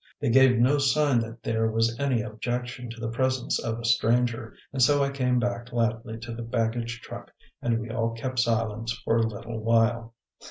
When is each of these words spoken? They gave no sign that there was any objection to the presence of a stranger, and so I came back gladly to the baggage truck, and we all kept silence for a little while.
They 0.19 0.31
gave 0.31 0.57
no 0.57 0.79
sign 0.79 1.19
that 1.19 1.43
there 1.43 1.69
was 1.69 1.99
any 1.99 2.23
objection 2.23 2.89
to 2.89 2.99
the 2.99 3.11
presence 3.11 3.59
of 3.63 3.77
a 3.77 3.85
stranger, 3.85 4.55
and 4.73 4.81
so 4.81 5.03
I 5.03 5.11
came 5.11 5.37
back 5.37 5.67
gladly 5.67 6.17
to 6.21 6.33
the 6.33 6.41
baggage 6.41 7.01
truck, 7.01 7.29
and 7.61 7.79
we 7.79 7.91
all 7.91 8.09
kept 8.13 8.39
silence 8.39 8.93
for 9.05 9.17
a 9.17 9.21
little 9.27 9.59
while. 9.59 10.15